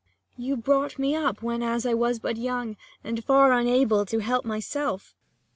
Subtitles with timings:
[0.35, 0.43] Cor.
[0.43, 4.45] You brought me up, whenas I was but young, And far unable for to help
[4.45, 5.13] myself.
[5.15, 5.29] Leir.